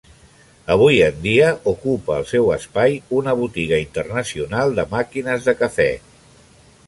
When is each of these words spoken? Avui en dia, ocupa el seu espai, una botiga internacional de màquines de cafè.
Avui 0.75 0.95
en 1.07 1.19
dia, 1.25 1.49
ocupa 1.71 2.15
el 2.21 2.25
seu 2.31 2.49
espai, 2.55 2.97
una 3.19 3.35
botiga 3.41 3.79
internacional 3.83 4.75
de 4.79 4.87
màquines 4.95 5.49
de 5.51 5.55
cafè. 5.61 5.91